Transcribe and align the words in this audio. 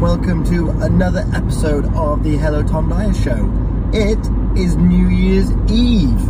welcome 0.00 0.42
to 0.42 0.70
another 0.82 1.28
episode 1.34 1.84
of 1.94 2.24
the 2.24 2.34
Hello 2.38 2.62
Tom 2.62 2.88
Dyer 2.88 3.12
Show. 3.12 3.52
It 3.92 4.18
is 4.58 4.74
New 4.76 5.08
Year's 5.08 5.50
Eve, 5.70 6.26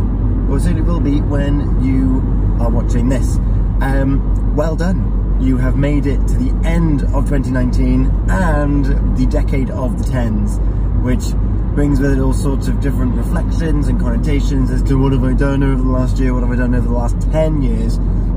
or 0.51 0.59
soon 0.59 0.77
it 0.77 0.81
will 0.81 0.99
be 0.99 1.21
when 1.21 1.81
you 1.81 2.17
are 2.61 2.69
watching 2.69 3.07
this. 3.07 3.37
Um, 3.79 4.53
well 4.57 4.75
done. 4.75 5.37
You 5.39 5.55
have 5.55 5.77
made 5.77 6.05
it 6.05 6.17
to 6.17 6.33
the 6.33 6.49
end 6.67 7.03
of 7.15 7.29
2019 7.29 8.11
and 8.29 9.17
the 9.17 9.25
decade 9.27 9.69
of 9.69 9.97
the 9.97 10.11
tens, 10.11 10.59
which 11.01 11.33
brings 11.73 12.01
with 12.01 12.11
it 12.11 12.19
all 12.19 12.33
sorts 12.33 12.67
of 12.67 12.81
different 12.81 13.15
reflections 13.15 13.87
and 13.87 14.01
connotations 14.01 14.69
as 14.69 14.83
to 14.83 14.95
what 14.95 15.13
have 15.13 15.23
I 15.23 15.31
done 15.31 15.63
over 15.63 15.81
the 15.81 15.89
last 15.89 16.17
year, 16.17 16.33
what 16.33 16.43
have 16.43 16.51
I 16.51 16.57
done 16.57 16.75
over 16.75 16.89
the 16.89 16.93
last 16.93 17.21
10 17.31 17.61
years, 17.61 17.95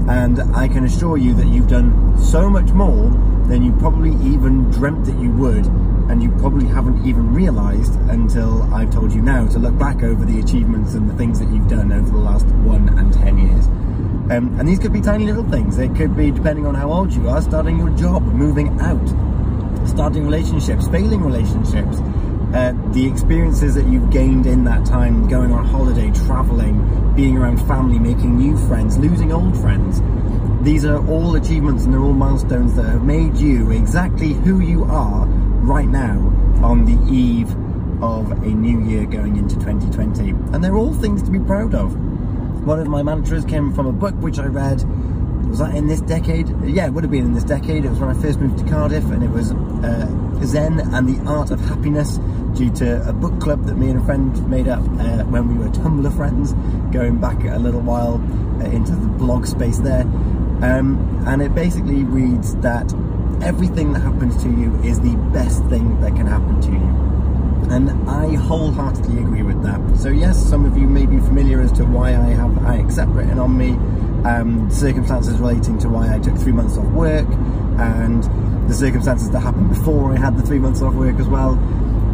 and 0.08 0.40
I 0.54 0.68
can 0.68 0.84
assure 0.84 1.16
you 1.16 1.34
that 1.34 1.48
you've 1.48 1.68
done 1.68 2.16
so 2.22 2.48
much 2.48 2.70
more 2.70 3.10
than 3.48 3.62
you 3.62 3.72
probably 3.72 4.10
even 4.26 4.70
dreamt 4.70 5.04
that 5.06 5.18
you 5.18 5.30
would, 5.32 5.66
and 6.08 6.22
you 6.22 6.30
probably 6.38 6.66
haven't 6.66 7.06
even 7.06 7.32
realised 7.32 7.94
until 8.08 8.62
I've 8.74 8.90
told 8.90 9.12
you 9.12 9.22
now 9.22 9.46
to 9.48 9.58
look 9.58 9.78
back 9.78 10.02
over 10.02 10.24
the 10.24 10.40
achievements 10.40 10.94
and 10.94 11.08
the 11.08 11.14
things 11.14 11.38
that 11.40 11.48
you've 11.50 11.68
done 11.68 11.92
over 11.92 12.10
the 12.10 12.18
last 12.18 12.46
one 12.46 12.88
and 12.98 13.12
10 13.12 13.38
years. 13.38 13.66
Um, 14.30 14.58
and 14.58 14.66
these 14.66 14.78
could 14.78 14.92
be 14.92 15.02
tiny 15.02 15.26
little 15.26 15.44
things. 15.44 15.78
It 15.78 15.94
could 15.94 16.16
be, 16.16 16.30
depending 16.30 16.66
on 16.66 16.74
how 16.74 16.90
old 16.90 17.12
you 17.12 17.28
are, 17.28 17.42
starting 17.42 17.78
your 17.78 17.90
job, 17.90 18.22
moving 18.22 18.80
out, 18.80 19.06
starting 19.86 20.24
relationships, 20.24 20.88
failing 20.88 21.22
relationships, 21.22 21.98
uh, 22.54 22.72
the 22.92 23.06
experiences 23.06 23.74
that 23.74 23.86
you've 23.86 24.10
gained 24.10 24.46
in 24.46 24.64
that 24.64 24.86
time, 24.86 25.28
going 25.28 25.52
on 25.52 25.64
holiday, 25.66 26.10
traveling, 26.26 27.12
being 27.14 27.36
around 27.36 27.58
family, 27.66 27.98
making 27.98 28.36
new 28.36 28.56
friends, 28.66 28.96
losing 28.96 29.32
old 29.32 29.58
friends. 29.60 30.00
These 30.64 30.86
are 30.86 31.06
all 31.08 31.36
achievements 31.36 31.84
and 31.84 31.92
they're 31.92 32.00
all 32.00 32.14
milestones 32.14 32.74
that 32.76 32.86
have 32.86 33.04
made 33.04 33.36
you 33.36 33.70
exactly 33.70 34.32
who 34.32 34.60
you 34.60 34.84
are 34.84 35.26
right 35.60 35.86
now 35.86 36.16
on 36.64 36.86
the 36.86 37.12
eve 37.12 37.50
of 38.02 38.30
a 38.30 38.48
new 38.48 38.82
year 38.82 39.04
going 39.04 39.36
into 39.36 39.56
2020. 39.56 40.30
And 40.30 40.64
they're 40.64 40.74
all 40.74 40.94
things 40.94 41.22
to 41.24 41.30
be 41.30 41.38
proud 41.38 41.74
of. 41.74 41.94
One 42.64 42.80
of 42.80 42.86
my 42.86 43.02
mantras 43.02 43.44
came 43.44 43.74
from 43.74 43.86
a 43.86 43.92
book 43.92 44.14
which 44.14 44.38
I 44.38 44.46
read. 44.46 44.82
Was 45.50 45.58
that 45.58 45.74
in 45.74 45.86
this 45.86 46.00
decade? 46.00 46.48
Yeah, 46.64 46.86
it 46.86 46.94
would 46.94 47.04
have 47.04 47.10
been 47.10 47.26
in 47.26 47.34
this 47.34 47.44
decade. 47.44 47.84
It 47.84 47.90
was 47.90 47.98
when 47.98 48.08
I 48.08 48.14
first 48.14 48.40
moved 48.40 48.58
to 48.58 48.64
Cardiff, 48.64 49.04
and 49.10 49.22
it 49.22 49.30
was 49.30 49.52
uh, 49.52 50.44
Zen 50.44 50.80
and 50.80 51.06
the 51.06 51.30
Art 51.30 51.50
of 51.50 51.60
Happiness, 51.60 52.18
due 52.54 52.70
to 52.76 53.06
a 53.06 53.12
book 53.12 53.38
club 53.38 53.66
that 53.66 53.76
me 53.76 53.90
and 53.90 54.00
a 54.00 54.04
friend 54.06 54.48
made 54.48 54.68
up 54.68 54.80
uh, 54.80 55.24
when 55.24 55.46
we 55.46 55.62
were 55.62 55.70
Tumblr 55.70 56.16
friends, 56.16 56.54
going 56.90 57.20
back 57.20 57.44
a 57.44 57.58
little 57.58 57.82
while 57.82 58.14
uh, 58.60 58.64
into 58.70 58.92
the 58.92 59.06
blog 59.06 59.46
space 59.46 59.78
there. 59.78 60.04
Um, 60.62 61.24
and 61.26 61.42
it 61.42 61.54
basically 61.54 62.04
reads 62.04 62.54
that 62.56 62.92
everything 63.42 63.92
that 63.92 64.00
happens 64.00 64.42
to 64.42 64.48
you 64.48 64.74
is 64.82 65.00
the 65.00 65.16
best 65.32 65.64
thing 65.66 66.00
that 66.00 66.14
can 66.14 66.26
happen 66.26 66.60
to 66.62 66.70
you. 66.70 67.04
And 67.70 68.08
I 68.08 68.34
wholeheartedly 68.36 69.18
agree 69.18 69.42
with 69.42 69.62
that. 69.62 69.98
So 69.98 70.08
yes, 70.08 70.38
some 70.38 70.64
of 70.64 70.76
you 70.76 70.86
may 70.86 71.06
be 71.06 71.18
familiar 71.18 71.60
as 71.60 71.72
to 71.72 71.84
why 71.84 72.10
I 72.10 72.30
have 72.30 72.64
I 72.64 72.76
accept 72.76 73.10
written 73.12 73.38
on 73.38 73.56
me 73.56 73.70
um, 74.24 74.70
circumstances 74.70 75.38
relating 75.38 75.78
to 75.80 75.88
why 75.88 76.14
I 76.14 76.18
took 76.18 76.36
three 76.36 76.52
months 76.52 76.76
off 76.76 76.86
work 76.86 77.26
and 77.78 78.22
the 78.68 78.74
circumstances 78.74 79.30
that 79.30 79.40
happened 79.40 79.68
before 79.68 80.12
I 80.12 80.18
had 80.18 80.36
the 80.36 80.42
three 80.42 80.58
months 80.58 80.82
off 80.82 80.94
work 80.94 81.18
as 81.18 81.28
well. 81.28 81.54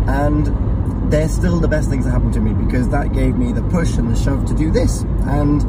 And 0.08 1.10
they're 1.10 1.28
still 1.28 1.60
the 1.60 1.68
best 1.68 1.90
things 1.90 2.04
that 2.04 2.12
happened 2.12 2.34
to 2.34 2.40
me 2.40 2.52
because 2.52 2.88
that 2.90 3.12
gave 3.12 3.36
me 3.36 3.52
the 3.52 3.62
push 3.62 3.96
and 3.96 4.10
the 4.10 4.20
shove 4.20 4.46
to 4.46 4.54
do 4.54 4.70
this. 4.70 5.02
And 5.26 5.62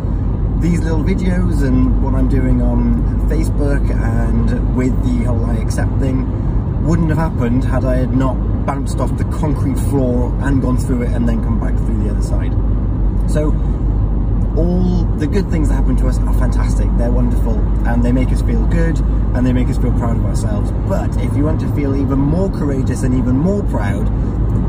these 0.62 0.80
little 0.81 1.04
videos 1.04 1.64
and 1.64 2.04
what 2.04 2.14
I'm 2.14 2.30
doing 2.30 2.62
on 2.62 3.28
Facebook 3.28 3.90
and 3.90 4.76
with 4.76 4.94
the 5.04 5.26
whole 5.26 5.44
I 5.48 5.56
accept 5.56 5.90
thing 5.98 6.86
wouldn't 6.86 7.09
have 7.09 7.17
happened 7.17 7.64
had 7.64 7.84
I 7.84 7.95
had 7.95 8.16
not 8.16 8.36
bounced 8.66 8.99
off 8.99 9.17
the 9.17 9.23
concrete 9.26 9.77
floor 9.89 10.32
and 10.44 10.61
gone 10.61 10.77
through 10.77 11.02
it 11.02 11.14
and 11.14 11.27
then 11.27 11.44
come 11.44 11.60
back 11.60 11.76
through 11.77 12.04
the 12.04 12.11
other 12.11 12.22
side. 12.22 12.52
So 13.27 13.48
all 14.55 15.04
the 15.17 15.26
good 15.26 15.49
things 15.49 15.70
that 15.70 15.76
happen 15.76 15.95
to 15.98 16.08
us 16.08 16.20
are 16.20 16.33
fantastic. 16.33 16.88
They're 16.95 17.11
wonderful 17.11 17.58
and 17.88 18.05
they 18.05 18.11
make 18.11 18.30
us 18.30 18.43
feel 18.43 18.64
good 18.67 18.99
and 19.33 19.43
they 19.45 19.54
make 19.54 19.67
us 19.67 19.80
feel 19.80 19.93
proud 19.93 20.17
of 20.17 20.26
ourselves. 20.26 20.72
But 20.88 21.10
if 21.23 21.36
you 21.36 21.43
want 21.43 21.60
to 21.61 21.73
feel 21.73 21.95
even 21.95 22.20
more 22.20 22.52
courageous 22.52 23.02
and 23.02 23.16
even 23.16 23.36
more 23.36 23.64
proud, 23.64 24.05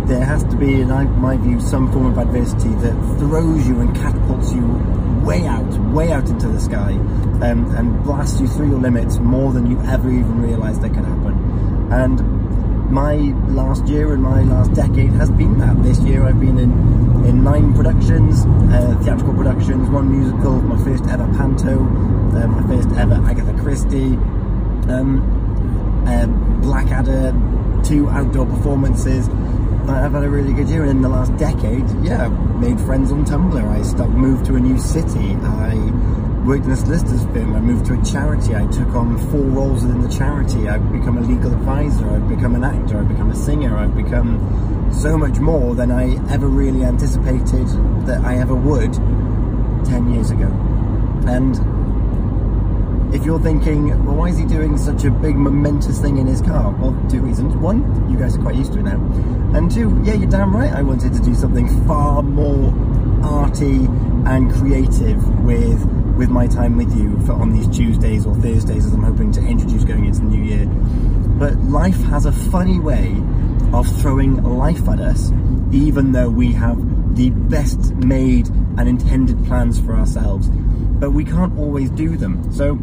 there 0.09 0.25
has 0.25 0.43
to 0.45 0.57
be, 0.57 0.81
in 0.81 0.89
my 1.21 1.37
view, 1.37 1.61
some 1.61 1.93
form 1.93 2.07
of 2.07 2.17
adversity 2.17 2.71
that 2.77 2.95
throws 3.19 3.69
you 3.69 3.81
and 3.81 3.95
catapults 3.95 4.55
you 4.55 5.02
way 5.23 5.47
out, 5.47 5.73
way 5.93 6.13
out 6.13 6.29
into 6.29 6.49
the 6.49 6.61
sky 6.61 6.93
um, 7.43 7.75
and 7.77 8.03
blast 8.05 8.41
you 8.41 8.49
through 8.49 8.71
your 8.71 8.81
limits 8.81 9.19
more 9.19 9.53
than 9.53 9.71
you 9.71 9.81
ever 9.83 10.09
even 10.09 10.43
realised 10.43 10.83
that 10.83 10.91
could 10.95 11.05
happen. 11.05 11.89
And 11.93 12.91
my 12.91 13.15
last 13.49 13.87
year 13.87 14.13
and 14.13 14.23
my 14.23 14.43
last 14.43 14.75
decade 14.75 15.13
has 15.13 15.31
been 15.31 15.59
that. 15.59 15.83
This 15.83 15.99
year 16.01 16.25
I've 16.25 16.39
been 16.39 16.59
in, 16.59 16.73
in 17.25 17.43
nine 17.43 17.73
productions, 17.75 18.45
uh, 18.45 18.99
theatrical 19.03 19.35
productions, 19.35 19.89
one 19.89 20.11
musical, 20.11 20.61
my 20.61 20.83
first 20.85 21.05
ever 21.07 21.27
panto, 21.39 21.79
uh, 21.81 22.47
my 22.47 22.63
first 22.69 22.89
ever 22.99 23.15
Agatha 23.15 23.55
Christie, 23.63 24.17
um, 24.93 26.05
uh, 26.07 26.27
Blackadder, 26.61 27.33
two 27.83 28.09
outdoor 28.11 28.47
performances. 28.47 29.29
I've 29.89 30.13
had 30.13 30.25
a 30.25 30.31
really 30.31 30.53
good 30.53 30.69
year, 30.69 30.83
and 30.83 30.91
in 30.91 31.03
the 31.03 31.09
last 31.09 31.37
decade, 31.37 31.89
yeah, 32.03 32.29
made 32.29 32.81
friends 32.81 33.11
on 33.11 33.25
Tumblr. 33.25 33.63
I 33.63 33.83
stopped, 33.83 34.13
moved 34.13 34.47
to 34.47 34.57
a 34.57 34.61
new 34.61 34.79
city. 34.79 35.35
I 35.43 35.75
worked 36.45 36.67
in 36.67 36.73
a 36.73 36.77
solicitor's 36.77 37.25
firm. 37.27 37.55
I 37.55 37.61
moved 37.61 37.87
to 37.87 37.95
a 38.01 38.05
charity. 38.05 38.55
I 38.55 38.67
took 38.67 38.89
on 38.95 39.19
four 39.31 39.41
roles 39.41 39.85
within 39.85 40.01
the 40.01 40.09
charity. 40.09 40.69
I've 40.69 40.93
become 40.93 41.19
a 41.19 41.21
legal 41.21 41.53
advisor. 41.53 42.09
I've 42.09 42.29
become 42.29 42.55
an 42.55 42.65
actor. 42.65 42.99
I've 42.99 43.09
become 43.09 43.31
a 43.31 43.37
singer. 43.37 43.77
I've 43.77 43.97
become 43.97 44.91
so 44.93 45.19
much 45.19 45.39
more 45.39 45.75
than 45.75 45.91
I 45.91 46.15
ever 46.33 46.47
really 46.47 46.85
anticipated 46.85 47.67
that 48.07 48.25
I 48.25 48.37
ever 48.39 48.55
would 48.55 48.93
10 49.85 50.13
years 50.15 50.31
ago. 50.31 50.47
And 51.27 51.57
if 53.13 53.27
you're 53.27 53.41
thinking, 53.41 53.89
well, 54.07 54.17
why 54.17 54.29
is 54.29 54.39
he 54.39 54.47
doing 54.47 54.79
such 54.79 55.05
a 55.05 55.11
big 55.11 55.37
momentous 55.37 56.01
thing 56.01 56.17
in 56.17 56.27
his 56.27 56.41
car? 56.41 56.73
Well, 56.73 56.97
two 57.11 57.21
reasons. 57.21 57.55
One, 57.57 58.11
you 58.11 58.19
guys 58.19 58.37
are 58.37 58.43
quite 58.43 58.55
used 58.55 58.73
to 58.73 58.79
it 58.79 58.85
now. 58.85 58.97
And 59.55 59.71
two, 59.71 60.01
yeah, 60.03 60.15
you're 60.15 60.31
damn 60.31 60.55
right. 60.55 60.73
I 60.73 60.83
wanted 60.83 61.13
to 61.13 61.21
do 61.21 61.35
something 61.35 61.69
far 61.87 62.23
more 62.23 62.73
arty 63.23 63.87
and 64.27 64.53
creative 64.53 65.41
with 65.41 65.85
with 66.17 66.29
my 66.29 66.47
time 66.47 66.77
with 66.77 66.95
you 66.97 67.19
for 67.27 67.33
on 67.33 67.53
these 67.53 67.67
Tuesdays 67.75 68.27
or 68.27 68.35
Thursdays 68.37 68.87
as 68.87 68.93
I'm 68.93 69.03
hoping 69.03 69.33
to 69.33 69.41
introduce 69.41 69.85
going 69.85 70.05
into 70.05 70.21
the 70.21 70.27
new 70.27 70.43
year. 70.43 70.67
But 70.67 71.57
life 71.65 72.01
has 72.05 72.27
a 72.27 72.33
funny 72.33 72.79
way 72.79 73.17
of 73.73 73.87
throwing 74.01 74.43
life 74.43 74.89
at 74.89 75.01
us, 75.01 75.31
even 75.73 76.13
though 76.13 76.29
we 76.29 76.53
have 76.53 76.77
the 77.17 77.31
best 77.31 77.95
made 77.95 78.49
and 78.49 78.89
intended 78.89 79.45
plans 79.47 79.81
for 79.81 79.95
ourselves. 79.95 80.49
But 80.49 81.11
we 81.11 81.25
can't 81.25 81.59
always 81.59 81.91
do 81.91 82.17
them. 82.17 82.53
So 82.53 82.79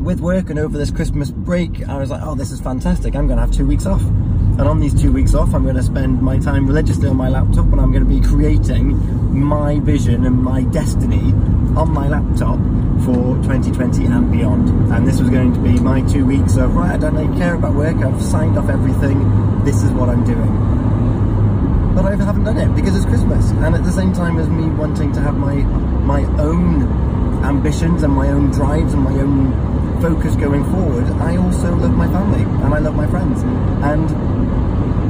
with 0.00 0.20
work 0.20 0.48
and 0.50 0.58
over 0.58 0.78
this 0.78 0.90
Christmas 0.90 1.30
break, 1.30 1.86
I 1.86 1.98
was 1.98 2.10
like, 2.10 2.22
oh, 2.24 2.34
this 2.34 2.50
is 2.50 2.60
fantastic. 2.60 3.14
I'm 3.14 3.26
going 3.26 3.38
to 3.38 3.44
have 3.44 3.52
two 3.52 3.66
weeks 3.66 3.86
off. 3.86 4.00
And 4.00 4.62
on 4.62 4.80
these 4.80 4.98
two 5.00 5.12
weeks 5.12 5.34
off, 5.34 5.54
I'm 5.54 5.64
going 5.64 5.76
to 5.76 5.82
spend 5.82 6.22
my 6.22 6.38
time 6.38 6.66
religiously 6.66 7.08
on 7.08 7.16
my 7.16 7.28
laptop 7.28 7.66
and 7.66 7.80
I'm 7.80 7.92
going 7.92 8.04
to 8.04 8.08
be 8.08 8.20
creating 8.20 8.96
my 9.38 9.78
vision 9.80 10.24
and 10.24 10.42
my 10.42 10.62
destiny 10.64 11.32
on 11.76 11.92
my 11.92 12.08
laptop 12.08 12.58
for 13.04 13.36
2020 13.44 14.06
and 14.06 14.32
beyond. 14.32 14.68
And 14.92 15.06
this 15.06 15.20
was 15.20 15.30
going 15.30 15.52
to 15.52 15.60
be 15.60 15.78
my 15.78 16.00
two 16.02 16.24
weeks 16.24 16.56
of, 16.56 16.74
right, 16.74 16.92
I 16.92 16.96
don't 16.96 17.36
care 17.36 17.54
about 17.54 17.74
work, 17.74 17.96
I've 17.96 18.22
signed 18.22 18.58
off 18.58 18.68
everything, 18.68 19.64
this 19.64 19.82
is 19.82 19.90
what 19.92 20.08
I'm 20.08 20.24
doing. 20.24 21.94
But 21.94 22.06
I 22.06 22.16
haven't 22.16 22.44
done 22.44 22.58
it 22.58 22.74
because 22.74 22.96
it's 22.96 23.04
Christmas. 23.04 23.50
And 23.50 23.74
at 23.74 23.84
the 23.84 23.92
same 23.92 24.12
time 24.12 24.38
as 24.38 24.48
me 24.48 24.68
wanting 24.68 25.12
to 25.12 25.20
have 25.20 25.36
my, 25.36 25.54
my 25.54 26.22
own 26.40 27.19
ambitions 27.44 28.02
and 28.02 28.12
my 28.12 28.28
own 28.28 28.50
drives 28.50 28.92
and 28.92 29.02
my 29.02 29.12
own 29.12 30.00
focus 30.00 30.34
going 30.36 30.64
forward, 30.64 31.04
I 31.20 31.36
also 31.36 31.74
love 31.76 31.94
my 31.94 32.06
family 32.08 32.42
and 32.42 32.74
I 32.74 32.78
love 32.78 32.94
my 32.94 33.06
friends. 33.06 33.42
And 33.42 34.10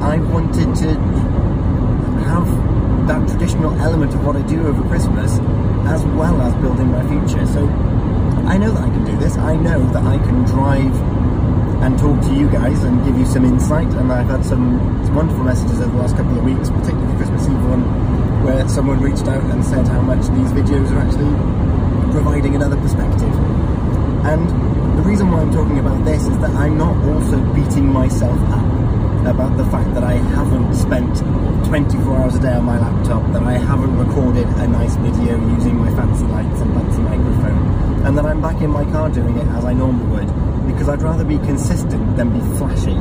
I 0.03 0.19
wanted 0.19 0.75
to 0.77 0.95
have 2.27 2.47
that 3.07 3.29
traditional 3.29 3.73
element 3.81 4.15
of 4.15 4.25
what 4.25 4.37
I 4.37 4.43
do 4.43 4.67
over 4.67 4.83
Christmas 4.89 5.39
as 5.87 6.05
well 6.05 6.41
as 6.43 6.55
building 6.63 6.91
my 6.91 7.03
future. 7.09 7.47
So 7.47 7.67
I 8.47 8.57
know 8.57 8.73
that 8.73 8.83
I 8.83 8.89
can 8.89 9.05
do 9.05 9.17
this. 9.17 9.37
I 9.37 9.57
know 9.57 9.85
that 9.93 10.05
I 10.05 10.19
can 10.19 10.45
drive 10.45 10.95
and 11.83 11.99
talk 11.99 12.21
to 12.21 12.35
you 12.35 12.49
guys 12.51 12.83
and 12.85 13.05
give 13.05 13.19
you 13.19 13.27
some 13.27 13.45
insight. 13.45 13.89
And 13.95 14.13
I've 14.13 14.29
had 14.29 14.45
some, 14.45 15.01
wonderful 15.15 15.43
messages 15.43 15.81
over 15.81 15.91
the 15.91 16.03
last 16.03 16.17
couple 16.17 16.39
of 16.39 16.45
weeks, 16.45 16.71
particularly 16.71 17.17
Christmas 17.17 17.43
Eve 17.49 17.65
one, 17.67 17.83
where 18.45 18.69
someone 18.69 19.01
reached 19.01 19.27
out 19.27 19.43
and 19.43 19.65
said 19.65 19.89
how 19.89 20.01
much 20.01 20.23
these 20.39 20.53
videos 20.53 20.89
are 20.93 21.01
actually 21.01 21.60
providing 22.11 22.55
another 22.55 22.77
perspective. 22.77 23.33
And 24.25 24.49
the 24.99 25.03
reason 25.03 25.31
why 25.31 25.41
I'm 25.41 25.53
talking 25.53 25.79
about 25.79 26.05
this 26.05 26.23
is 26.27 26.39
that 26.39 26.51
I'm 26.51 26.77
not 26.77 26.97
also 27.09 27.39
beating 27.55 27.87
myself 27.87 28.39
up 28.51 28.67
about 29.27 29.57
the 29.57 29.65
fact 29.67 29.93
that 29.95 30.05
I 30.05 30.15
haven't 30.15 30.75
spent 30.75 31.19
24 31.67 32.17
hours 32.17 32.35
a 32.37 32.41
day 32.41 32.53
on 32.53 32.65
my 32.65 32.79
laptop, 32.79 33.23
that 33.33 33.43
I 33.43 33.59
haven't 33.59 33.97
recorded 33.97 34.47
a 34.47 34.67
nice 34.67 34.97
video 34.97 35.39
using 35.57 35.77
my 35.77 35.95
fancy 35.95 36.25
lights 36.25 36.61
and 36.61 36.73
fancy 36.75 37.01
microphone, 37.01 38.05
and 38.05 38.17
that 38.17 38.25
I'm 38.25 38.41
back 38.41 38.61
in 38.61 38.71
my 38.71 38.85
car 38.85 39.11
doing 39.11 39.37
it 39.37 39.47
as 39.49 39.65
I 39.65 39.73
normally 39.73 40.25
would, 40.25 40.67
because 40.67 40.89
I'd 40.89 41.03
rather 41.03 41.25
be 41.25 41.39
consistent 41.39 42.17
than 42.17 42.31
be 42.33 42.41
flashy. 42.57 42.97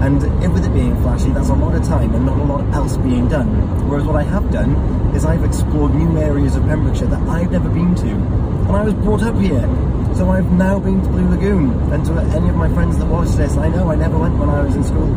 And 0.00 0.22
with 0.54 0.64
it 0.64 0.72
being 0.72 0.94
flashy, 1.02 1.30
that's 1.30 1.48
a 1.48 1.54
lot 1.54 1.74
of 1.74 1.84
time 1.84 2.14
and 2.14 2.24
not 2.24 2.38
a 2.38 2.44
lot 2.44 2.64
else 2.72 2.96
being 2.98 3.28
done. 3.28 3.48
Whereas 3.88 4.04
what 4.04 4.16
I 4.16 4.22
have 4.22 4.50
done 4.52 4.74
is 5.14 5.24
I've 5.24 5.44
explored 5.44 5.94
new 5.94 6.16
areas 6.18 6.54
of 6.54 6.62
Pembrokeshire 6.64 7.08
that 7.08 7.22
I've 7.28 7.50
never 7.50 7.68
been 7.68 7.94
to. 7.96 8.10
And 8.10 8.76
I 8.76 8.84
was 8.84 8.94
brought 8.94 9.22
up 9.22 9.34
here. 9.36 9.66
So 10.14 10.30
I've 10.30 10.50
now 10.52 10.78
been 10.78 11.02
to 11.02 11.08
Blue 11.08 11.28
Lagoon. 11.28 11.70
And 11.92 12.04
to 12.06 12.12
any 12.36 12.48
of 12.48 12.54
my 12.54 12.68
friends 12.74 12.96
that 12.98 13.06
watch 13.06 13.30
this, 13.30 13.56
I 13.56 13.68
know 13.68 13.90
I 13.90 13.96
never 13.96 14.18
went 14.18 14.38
when 14.38 14.48
I 14.48 14.62
was 14.62 14.76
in 14.76 14.84
school. 14.84 15.12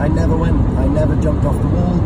I 0.00 0.08
never 0.08 0.36
went. 0.36 0.56
I 0.78 0.86
never 0.86 1.20
jumped 1.20 1.44
off 1.44 1.60
the 1.60 1.68
wall. 1.68 1.98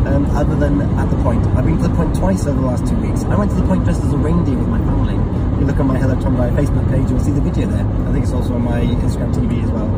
Um, 0.00 0.24
other 0.36 0.56
than 0.56 0.80
at 0.80 1.10
the 1.10 1.16
point. 1.22 1.44
I've 1.56 1.66
been 1.66 1.76
to 1.76 1.88
the 1.88 1.94
point 1.94 2.16
twice 2.16 2.46
over 2.46 2.60
the 2.60 2.66
last 2.66 2.86
two 2.86 2.96
weeks. 2.96 3.22
I 3.24 3.36
went 3.36 3.50
to 3.50 3.56
the 3.56 3.66
point 3.66 3.84
dressed 3.84 4.02
as 4.02 4.12
a 4.12 4.16
reindeer 4.16 4.56
with 4.56 4.68
my 4.68 4.78
family. 4.78 5.14
If 5.54 5.60
you 5.60 5.66
look 5.66 5.78
on 5.78 5.88
my 5.88 5.98
Hello 5.98 6.18
Tom 6.20 6.36
Facebook 6.36 6.88
page, 6.88 7.10
you'll 7.10 7.20
see 7.20 7.32
the 7.32 7.40
video 7.40 7.68
there. 7.68 7.86
I 7.86 8.12
think 8.12 8.24
it's 8.24 8.32
also 8.32 8.54
on 8.54 8.64
my 8.64 8.80
Instagram 8.80 9.34
TV 9.34 9.62
as 9.62 9.70
well. 9.70 9.88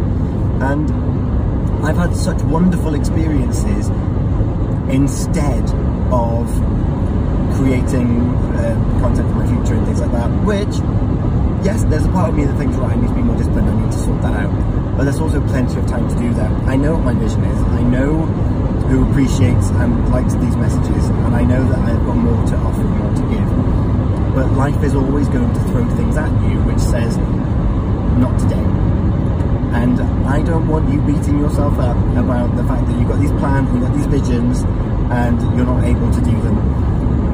And 0.60 1.21
I've 1.82 1.96
had 1.96 2.14
such 2.14 2.40
wonderful 2.42 2.94
experiences 2.94 3.88
instead 4.88 5.64
of 6.14 6.46
creating 7.58 8.30
uh, 8.54 9.00
content 9.00 9.28
for 9.30 9.42
my 9.42 9.46
future 9.46 9.74
and 9.74 9.86
things 9.86 10.00
like 10.00 10.12
that, 10.12 10.30
which, 10.46 10.78
yes, 11.66 11.82
there's 11.90 12.06
a 12.06 12.08
part 12.10 12.30
of 12.30 12.36
me 12.36 12.44
that 12.44 12.56
thinks, 12.56 12.76
right, 12.76 12.96
I 12.96 13.00
need 13.00 13.08
to 13.08 13.14
be 13.14 13.22
more 13.22 13.36
disciplined, 13.36 13.68
I 13.68 13.82
need 13.82 13.90
to 13.90 13.98
sort 13.98 14.22
that 14.22 14.32
out. 14.32 14.96
But 14.96 15.04
there's 15.04 15.18
also 15.18 15.40
plenty 15.48 15.76
of 15.80 15.86
time 15.88 16.08
to 16.08 16.14
do 16.14 16.32
that. 16.34 16.52
I 16.68 16.76
know 16.76 16.94
what 16.94 17.02
my 17.02 17.14
vision 17.14 17.42
is. 17.42 17.58
I 17.74 17.82
know 17.82 18.26
who 18.86 19.10
appreciates 19.10 19.70
and 19.70 20.08
likes 20.10 20.34
these 20.34 20.54
messages, 20.54 21.04
and 21.26 21.34
I 21.34 21.42
know 21.42 21.66
that 21.66 21.78
I've 21.80 22.06
got 22.06 22.14
more 22.14 22.46
to 22.46 22.56
offer, 22.62 22.80
and 22.80 22.90
more 22.94 23.10
to 23.10 23.24
give. 23.34 24.34
But 24.36 24.52
life 24.52 24.80
is 24.84 24.94
always 24.94 25.26
going 25.28 25.52
to 25.52 25.60
throw 25.74 25.84
things 25.96 26.16
at 26.16 26.30
you 26.46 26.62
which 26.62 26.78
says, 26.78 27.16
not 28.22 28.38
today 28.38 28.81
and 29.74 30.00
I 30.26 30.42
don't 30.42 30.68
want 30.68 30.92
you 30.92 31.00
beating 31.00 31.38
yourself 31.38 31.78
up 31.78 31.96
about 32.16 32.54
the 32.56 32.64
fact 32.64 32.86
that 32.86 32.98
you've 32.98 33.08
got 33.08 33.20
these 33.20 33.32
plans, 33.32 33.72
you've 33.72 33.82
got 33.82 33.94
these 33.94 34.06
visions, 34.06 34.60
and 35.10 35.40
you're 35.56 35.66
not 35.66 35.84
able 35.84 36.12
to 36.12 36.20
do 36.20 36.32
them. 36.42 36.58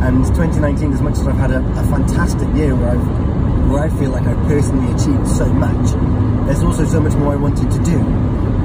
And 0.02 0.24
2019, 0.26 0.92
as 0.92 1.02
much 1.02 1.18
as 1.18 1.26
I've 1.26 1.36
had 1.36 1.50
a, 1.50 1.58
a 1.58 1.84
fantastic 1.90 2.48
year 2.54 2.74
where 2.74 2.90
I've 2.90 3.38
where 3.68 3.82
I 3.82 3.90
feel 3.90 4.10
like 4.10 4.26
I've 4.26 4.46
personally 4.46 4.90
achieved 4.94 5.28
so 5.28 5.44
much, 5.44 5.92
there's 6.46 6.62
also 6.62 6.86
so 6.86 7.00
much 7.00 7.14
more 7.14 7.34
I 7.34 7.36
wanted 7.36 7.70
to 7.70 7.78
do. 7.84 7.98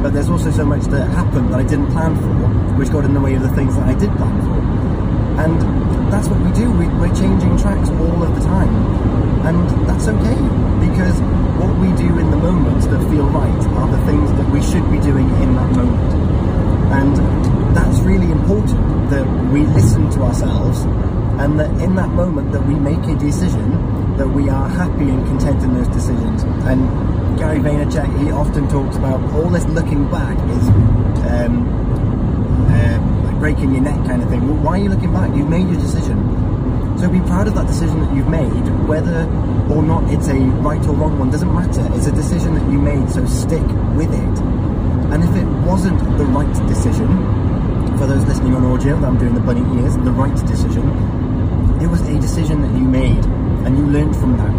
But 0.02 0.14
there's 0.14 0.30
also 0.30 0.52
so 0.52 0.66
much 0.66 0.84
that 0.86 1.10
happened 1.10 1.52
that 1.52 1.60
I 1.60 1.64
didn't 1.64 1.92
plan 1.92 2.16
for, 2.16 2.78
which 2.78 2.90
got 2.90 3.04
in 3.04 3.14
the 3.14 3.20
way 3.20 3.34
of 3.36 3.42
the 3.42 3.50
things 3.50 3.76
that 3.76 3.88
I 3.88 3.94
did 3.96 4.12
plan 4.16 4.42
for. 4.42 5.44
And 5.44 5.73
that's 6.14 6.28
what 6.28 6.40
we 6.46 6.52
do. 6.54 6.70
We, 6.70 6.86
we're 7.02 7.16
changing 7.16 7.58
tracks 7.58 7.90
all 7.90 8.22
of 8.22 8.36
the 8.36 8.42
time. 8.46 8.70
And 9.50 9.66
that's 9.90 10.08
okay, 10.08 10.38
because 10.86 11.18
what 11.58 11.74
we 11.82 11.90
do 11.98 12.20
in 12.20 12.30
the 12.30 12.38
moments 12.38 12.86
that 12.86 13.02
feel 13.10 13.26
right 13.34 13.66
are 13.82 13.90
the 13.90 14.06
things 14.06 14.32
that 14.38 14.48
we 14.54 14.62
should 14.62 14.86
be 14.92 15.00
doing 15.00 15.28
in 15.42 15.56
that 15.56 15.72
moment. 15.74 16.14
And 16.94 17.76
that's 17.76 18.00
really 18.02 18.30
important 18.32 19.10
that 19.10 19.26
we 19.52 19.66
listen 19.66 20.10
to 20.12 20.22
ourselves 20.22 20.82
and 21.42 21.60
that 21.60 21.72
in 21.82 21.96
that 21.96 22.10
moment 22.10 22.52
that 22.52 22.62
we 22.62 22.76
make 22.76 23.04
a 23.10 23.16
decision 23.16 23.72
that 24.18 24.28
we 24.28 24.50
are 24.50 24.70
happy 24.70 25.10
and 25.10 25.26
content 25.26 25.64
in 25.64 25.74
those 25.74 25.88
decisions. 25.88 26.44
And 26.70 27.40
Gary 27.40 27.58
Vaynerchuk, 27.58 28.22
he 28.22 28.30
often 28.30 28.70
talks 28.70 28.96
about 28.98 29.20
all 29.34 29.50
this 29.50 29.66
looking 29.66 30.10
back 30.12 30.38
is 30.38 30.68
um, 31.26 31.83
breaking 33.44 33.74
your 33.74 33.84
neck 33.84 34.00
kind 34.08 34.24
of 34.24 34.30
thing. 34.30 34.40
Well, 34.48 34.56
why 34.64 34.80
are 34.80 34.84
you 34.84 34.88
looking 34.88 35.12
back? 35.12 35.36
You've 35.36 35.50
made 35.50 35.68
your 35.68 35.76
decision. 35.76 36.16
So 36.98 37.10
be 37.10 37.20
proud 37.28 37.46
of 37.46 37.56
that 37.56 37.68
decision 37.68 38.00
that 38.00 38.16
you've 38.16 38.30
made, 38.30 38.64
whether 38.88 39.28
or 39.68 39.84
not 39.84 40.08
it's 40.14 40.30
a 40.30 40.40
right 40.64 40.80
or 40.88 40.96
wrong 40.96 41.20
one, 41.20 41.30
doesn't 41.30 41.54
matter. 41.54 41.84
It's 41.92 42.08
a 42.08 42.14
decision 42.14 42.56
that 42.56 42.64
you 42.72 42.80
made, 42.80 43.10
so 43.10 43.26
stick 43.26 43.68
with 44.00 44.14
it. 44.16 44.36
And 45.12 45.26
if 45.28 45.36
it 45.36 45.44
wasn't 45.68 46.00
the 46.18 46.24
right 46.24 46.54
decision, 46.70 47.10
for 48.00 48.08
those 48.08 48.24
listening 48.24 48.56
on 48.56 48.64
audio, 48.64 48.98
that 49.02 49.06
I'm 49.06 49.20
doing 49.20 49.34
the 49.34 49.42
bunny 49.42 49.60
ears, 49.82 49.98
the 49.98 50.16
right 50.16 50.36
decision, 50.48 50.88
it 51.84 51.88
was 51.88 52.00
a 52.08 52.18
decision 52.22 52.62
that 52.62 52.72
you 52.72 52.88
made, 52.88 53.26
and 53.68 53.78
you 53.78 53.86
learned 53.88 54.16
from 54.16 54.38
that, 54.38 54.58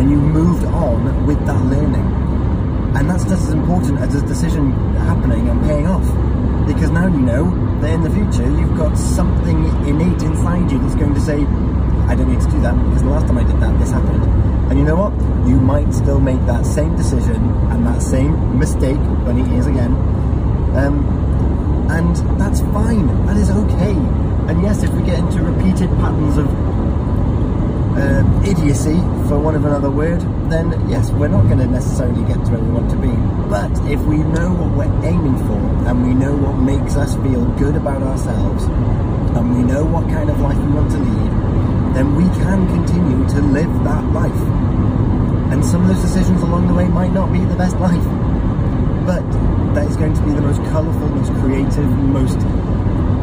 and 0.00 0.10
you 0.10 0.16
moved 0.16 0.64
on 0.64 1.26
with 1.26 1.44
that 1.44 1.62
learning. 1.66 2.08
And 2.96 3.04
that's 3.04 3.24
just 3.24 3.48
as 3.48 3.50
important 3.50 4.00
as 4.00 4.14
a 4.14 4.26
decision 4.26 4.72
happening 5.04 5.46
and 5.50 5.60
paying 5.64 5.86
off. 5.86 6.08
Because 6.66 6.90
now 6.90 7.06
you 7.06 7.20
know 7.20 7.63
that 7.84 7.92
in 7.92 8.02
the 8.02 8.10
future 8.10 8.48
you've 8.58 8.76
got 8.78 8.96
something 8.96 9.64
innate 9.86 10.22
inside 10.22 10.70
you 10.72 10.78
that's 10.78 10.94
going 10.94 11.12
to 11.12 11.20
say, 11.20 11.36
I 12.08 12.14
don't 12.16 12.32
need 12.32 12.40
to 12.40 12.50
do 12.50 12.60
that 12.62 12.74
because 12.84 13.02
the 13.02 13.10
last 13.10 13.26
time 13.26 13.36
I 13.36 13.44
did 13.44 13.60
that, 13.60 13.78
this 13.78 13.90
happened. 13.90 14.24
And 14.70 14.78
you 14.78 14.84
know 14.86 14.96
what? 14.96 15.12
You 15.46 15.60
might 15.60 15.92
still 15.92 16.18
make 16.18 16.40
that 16.46 16.64
same 16.64 16.96
decision 16.96 17.36
and 17.70 17.86
that 17.86 18.00
same 18.00 18.58
mistake 18.58 19.00
when 19.26 19.38
it 19.38 19.52
is 19.52 19.66
again. 19.66 19.92
Um, 20.74 21.04
and 21.90 22.16
that's 22.40 22.60
fine. 22.72 23.06
That 23.26 23.36
is 23.36 23.50
okay. 23.50 23.92
And 24.48 24.62
yes, 24.62 24.82
if 24.82 24.90
we 24.94 25.02
get 25.02 25.18
into 25.18 25.42
repeated 25.42 25.90
patterns 26.00 26.38
of 26.38 26.48
uh, 27.96 28.42
idiocy, 28.42 28.98
for 29.28 29.38
want 29.38 29.56
of 29.56 29.64
another 29.64 29.90
word, 29.90 30.20
then 30.50 30.72
yes, 30.88 31.10
we're 31.10 31.28
not 31.28 31.44
going 31.44 31.58
to 31.58 31.66
necessarily 31.66 32.22
get 32.26 32.44
to 32.44 32.50
where 32.50 32.60
we 32.60 32.70
want 32.70 32.90
to 32.90 32.96
be. 32.98 33.14
But 33.48 33.70
if 33.90 34.00
we 34.02 34.18
know 34.18 34.50
what 34.52 34.70
we're 34.74 35.06
aiming 35.06 35.38
for, 35.46 35.58
and 35.86 36.06
we 36.06 36.14
know 36.14 36.34
what 36.34 36.58
makes 36.58 36.96
us 36.96 37.14
feel 37.22 37.44
good 37.56 37.76
about 37.76 38.02
ourselves, 38.02 38.64
and 38.64 39.56
we 39.56 39.62
know 39.62 39.84
what 39.84 40.08
kind 40.08 40.28
of 40.28 40.40
life 40.40 40.58
we 40.58 40.72
want 40.72 40.90
to 40.90 40.98
lead, 40.98 41.30
then 41.94 42.14
we 42.16 42.24
can 42.42 42.66
continue 42.66 43.22
to 43.28 43.40
live 43.40 43.72
that 43.84 44.04
life. 44.12 44.42
And 45.52 45.64
some 45.64 45.82
of 45.82 45.88
those 45.88 46.02
decisions 46.02 46.42
along 46.42 46.66
the 46.66 46.74
way 46.74 46.88
might 46.88 47.12
not 47.12 47.32
be 47.32 47.38
the 47.38 47.54
best 47.54 47.76
life, 47.88 48.04
but 49.06 49.22
that 49.74 49.86
is 49.86 49.96
going 49.96 50.14
to 50.14 50.22
be 50.22 50.32
the 50.32 50.42
most 50.42 50.62
colourful, 50.70 51.08
most 51.10 51.32
creative, 51.40 51.86
most 52.10 52.38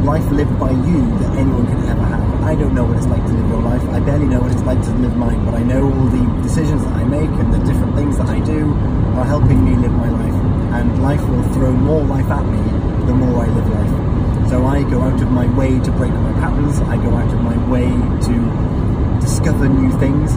life 0.04 0.26
lived 0.32 0.58
by 0.60 0.72
you 0.72 1.00
that 1.20 1.38
anyone 1.38 1.66
can 1.68 1.78
ever 1.88 2.02
have. 2.02 2.44
I 2.44 2.56
don't 2.56 2.74
know 2.74 2.86
what 2.86 2.98
it's 2.98 3.06
like 3.06 3.24
to 3.26 3.34
live 3.34 3.48
your 3.50 3.62
life. 3.62 3.84
I 3.90 4.00
barely 4.00 4.26
know 4.26 4.42
what 4.42 4.52
it's 4.52 4.64
like 4.64 4.82
to 4.82 4.92
live 4.98 5.16
mine, 5.16 5.46
but 5.46 5.54
I 5.54 5.64
know 5.64 5.84
all 5.86 6.08
the 6.10 6.26
decisions 6.42 6.84
that 6.84 6.94
I 6.94 7.04
make 7.04 7.30
and 7.30 7.54
the 7.54 7.60
different 7.60 7.96
things 7.96 8.18
that 8.18 8.28
I 8.28 8.40
do 8.40 8.74
are 9.18 9.26
helping 9.26 9.64
me 9.64 9.76
live 9.78 9.94
my 9.94 10.10
life. 10.10 10.38
And 10.74 11.04
life 11.04 11.22
will 11.30 11.44
throw 11.54 11.72
more 11.72 12.04
life 12.04 12.30
at 12.32 12.46
me 12.46 12.62
the 13.06 13.14
more 13.14 13.46
I 13.46 13.48
live 13.48 13.70
life. 13.70 14.50
So 14.50 14.66
I 14.66 14.84
go 14.90 15.02
out 15.02 15.22
of 15.22 15.32
my 15.32 15.46
way 15.56 15.80
to 15.80 15.92
break 15.92 16.12
my 16.12 16.34
patterns. 16.34 16.80
I 16.90 16.98
go 16.98 17.14
out 17.16 17.32
of 17.32 17.42
my 17.42 17.58
way 17.70 17.88
to 17.88 18.36
discover 19.22 19.70
new 19.70 19.92
things 20.00 20.34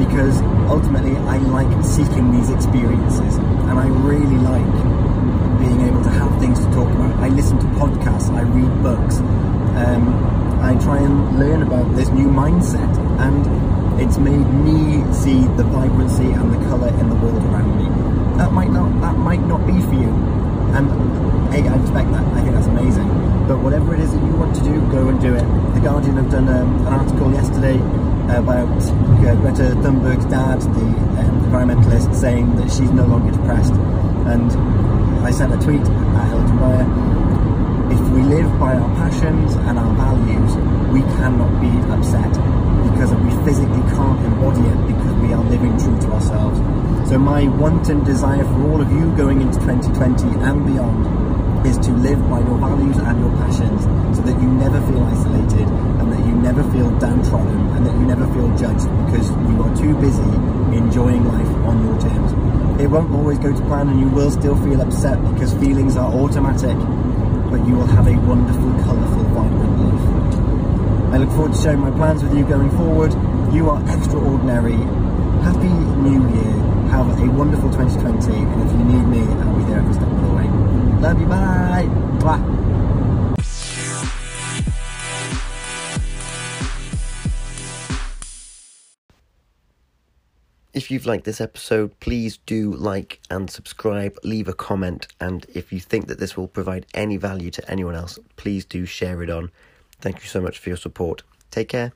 because 0.00 0.40
ultimately 0.72 1.16
I 1.28 1.36
like 1.52 1.70
seeking 1.84 2.32
these 2.32 2.48
experiences 2.48 3.36
and 3.36 3.78
I 3.78 3.86
really 3.88 4.40
like 4.40 4.91
being 5.62 5.80
able 5.86 6.02
to 6.02 6.10
have 6.10 6.30
things 6.40 6.58
to 6.58 6.66
talk 6.74 6.90
about. 6.90 7.14
I 7.22 7.28
listen 7.28 7.58
to 7.58 7.66
podcasts, 7.78 8.28
I 8.34 8.42
read 8.42 8.72
books, 8.82 9.18
um, 9.78 10.02
I 10.60 10.74
try 10.82 10.98
and 10.98 11.38
learn 11.38 11.62
about 11.62 11.94
this 11.96 12.08
new 12.10 12.26
mindset, 12.26 12.92
and 13.22 13.46
it's 14.00 14.18
made 14.18 14.46
me 14.66 15.06
see 15.14 15.46
the 15.56 15.64
vibrancy 15.64 16.26
and 16.26 16.52
the 16.52 16.60
colour 16.68 16.88
in 17.00 17.08
the 17.08 17.14
world 17.16 17.42
around 17.46 17.72
me. 17.78 17.86
That 18.38 18.52
might 18.52 18.70
not 18.70 18.90
that 19.00 19.16
might 19.16 19.44
not 19.46 19.64
be 19.66 19.78
for 19.80 19.94
you, 19.94 20.10
and 20.74 20.90
hey, 21.52 21.68
I 21.68 21.76
respect 21.76 22.10
that. 22.10 22.24
I 22.34 22.40
think 22.42 22.54
that's 22.54 22.66
amazing. 22.66 23.08
But 23.46 23.58
whatever 23.58 23.94
it 23.94 24.00
is 24.00 24.12
that 24.12 24.22
you 24.22 24.34
want 24.34 24.54
to 24.56 24.62
do, 24.62 24.80
go 24.90 25.08
and 25.08 25.20
do 25.20 25.34
it. 25.34 25.46
The 25.74 25.80
Guardian 25.80 26.16
have 26.16 26.30
done 26.30 26.48
um, 26.48 26.86
an 26.86 26.92
article 26.92 27.32
yesterday 27.32 27.76
about 28.30 28.70
uh, 28.70 29.34
Greta 29.42 29.74
Thunberg's 29.82 30.24
dad, 30.26 30.60
the 30.62 30.86
um, 31.20 31.42
environmentalist, 31.44 32.14
saying 32.14 32.56
that 32.56 32.70
she's 32.70 32.90
no 32.90 33.04
longer 33.04 33.32
depressed, 33.32 33.74
and 34.26 34.52
I 35.26 35.30
sent 35.30 35.52
a 35.52 35.58
tweet 35.58 35.82
at 35.82 36.28
Hilton 36.28 36.58
Bayer. 36.58 36.86
If 37.92 38.00
we 38.10 38.22
live 38.22 38.48
by 38.58 38.74
our 38.74 38.88
passions 38.96 39.54
and 39.54 39.78
our 39.78 39.94
values, 39.94 40.56
we 40.92 41.00
cannot 41.18 41.52
be 41.60 41.72
upset 41.92 42.32
because 42.90 43.12
we 43.14 43.30
physically 43.44 43.82
can't 43.94 44.18
embody 44.24 44.62
it 44.62 44.78
because 44.86 45.14
we 45.22 45.32
are 45.32 45.44
living 45.44 45.76
true 45.78 45.98
to 46.00 46.12
ourselves. 46.12 46.58
So 47.08 47.18
my 47.18 47.48
wanton 47.58 48.04
desire 48.04 48.44
for 48.44 48.72
all 48.72 48.80
of 48.80 48.90
you 48.90 49.14
going 49.16 49.40
into 49.40 49.58
2020 49.60 50.24
and 50.44 50.66
beyond 50.66 51.66
is 51.66 51.78
to 51.78 51.92
live 51.92 52.18
by 52.28 52.40
your 52.40 52.58
values 52.58 52.96
and 52.98 53.20
your 53.20 53.30
passions 53.38 53.82
so 54.16 54.22
that 54.22 54.40
you 54.40 54.48
never 54.48 54.80
feel 54.90 55.02
isolated 55.04 55.68
and 56.00 56.12
that 56.12 56.26
you 56.26 56.34
never 56.34 56.62
feel 56.72 56.90
downtrodden 56.98 57.60
and 57.76 57.86
that 57.86 57.94
you 57.94 58.06
never 58.06 58.26
feel 58.34 58.48
judged 58.56 58.88
because 59.06 59.30
you 59.30 59.62
are 59.62 59.76
too 59.76 59.94
busy 60.00 60.30
enjoying 60.76 61.24
life 61.28 61.52
on 61.66 61.84
your 61.86 62.00
terms. 62.00 62.51
It 62.82 62.90
won't 62.90 63.14
always 63.14 63.38
go 63.38 63.52
to 63.52 63.62
plan 63.66 63.88
and 63.90 64.00
you 64.00 64.08
will 64.08 64.32
still 64.32 64.56
feel 64.56 64.80
upset 64.80 65.16
because 65.32 65.54
feelings 65.54 65.96
are 65.96 66.12
automatic, 66.12 66.76
but 67.48 67.64
you 67.64 67.76
will 67.76 67.86
have 67.86 68.08
a 68.08 68.16
wonderful, 68.26 68.72
colourful, 68.82 69.22
vibrant 69.30 69.78
life. 69.78 71.14
I 71.14 71.18
look 71.18 71.30
forward 71.30 71.54
to 71.54 71.62
sharing 71.62 71.78
my 71.78 71.92
plans 71.92 72.24
with 72.24 72.36
you 72.36 72.44
going 72.44 72.70
forward. 72.72 73.12
You 73.54 73.70
are 73.70 73.80
extraordinary. 73.96 74.74
Happy 75.46 75.70
New 76.02 76.26
Year. 76.34 76.54
Have 76.90 77.06
a 77.22 77.30
wonderful 77.30 77.70
2020. 77.70 78.32
And 78.34 78.62
if 78.66 78.72
you 78.72 78.84
need 78.84 79.06
me, 79.06 79.20
I'll 79.40 79.56
be 79.56 79.62
there 79.70 79.78
every 79.78 79.94
step 79.94 80.08
of 80.08 80.20
the 80.20 80.34
way. 80.34 80.48
Love 80.98 81.20
you. 81.20 81.26
Bye. 81.26 81.86
Bye. 82.18 82.52
If 90.74 90.90
you've 90.90 91.04
liked 91.04 91.24
this 91.24 91.40
episode, 91.40 92.00
please 92.00 92.38
do 92.38 92.72
like 92.72 93.20
and 93.28 93.50
subscribe, 93.50 94.16
leave 94.24 94.48
a 94.48 94.54
comment, 94.54 95.06
and 95.20 95.44
if 95.54 95.70
you 95.70 95.80
think 95.80 96.06
that 96.06 96.18
this 96.18 96.34
will 96.34 96.48
provide 96.48 96.86
any 96.94 97.18
value 97.18 97.50
to 97.50 97.70
anyone 97.70 97.94
else, 97.94 98.18
please 98.36 98.64
do 98.64 98.86
share 98.86 99.22
it 99.22 99.28
on. 99.28 99.50
Thank 100.00 100.22
you 100.22 100.28
so 100.28 100.40
much 100.40 100.58
for 100.58 100.70
your 100.70 100.78
support. 100.78 101.24
Take 101.50 101.68
care. 101.68 101.92